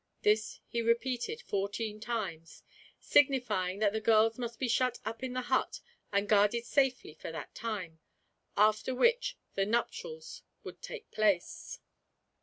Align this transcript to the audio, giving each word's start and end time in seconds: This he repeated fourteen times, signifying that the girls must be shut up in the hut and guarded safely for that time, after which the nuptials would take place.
This 0.23 0.59
he 0.65 0.81
repeated 0.81 1.43
fourteen 1.43 1.99
times, 1.99 2.63
signifying 2.99 3.77
that 3.77 3.93
the 3.93 4.01
girls 4.01 4.39
must 4.39 4.57
be 4.57 4.67
shut 4.67 4.97
up 5.05 5.21
in 5.21 5.33
the 5.33 5.41
hut 5.43 5.79
and 6.11 6.27
guarded 6.27 6.65
safely 6.65 7.13
for 7.13 7.31
that 7.31 7.53
time, 7.53 7.99
after 8.57 8.95
which 8.95 9.37
the 9.53 9.63
nuptials 9.63 10.41
would 10.63 10.81
take 10.81 11.11
place. 11.11 11.81